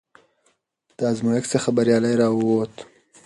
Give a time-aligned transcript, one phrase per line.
[0.97, 2.73] د ازمېښت څخه بریالی راووت،